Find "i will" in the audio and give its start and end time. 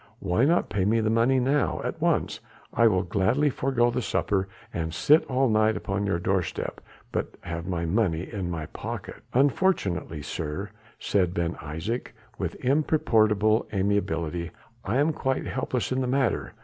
2.73-3.03